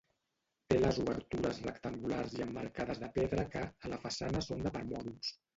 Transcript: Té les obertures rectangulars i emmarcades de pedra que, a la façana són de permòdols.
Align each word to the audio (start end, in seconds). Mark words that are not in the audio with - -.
Té 0.71 0.77
les 0.79 0.97
obertures 1.03 1.59
rectangulars 1.67 2.35
i 2.39 2.43
emmarcades 2.47 3.05
de 3.05 3.13
pedra 3.19 3.47
que, 3.57 3.65
a 3.89 3.95
la 3.95 4.03
façana 4.07 4.43
són 4.51 4.65
de 4.69 4.77
permòdols. 4.81 5.33